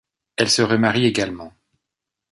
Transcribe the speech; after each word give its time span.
Elle 0.35 0.49
se 0.49 0.63
remarie 0.63 1.05
également. 1.05 1.53